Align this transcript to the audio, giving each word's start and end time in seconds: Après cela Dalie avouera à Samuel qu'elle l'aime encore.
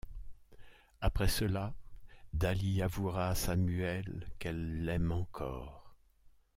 Après 0.99 1.27
cela 1.27 1.75
Dalie 2.33 2.81
avouera 2.81 3.27
à 3.29 3.35
Samuel 3.35 4.27
qu'elle 4.39 4.83
l'aime 4.83 5.11
encore. 5.11 5.95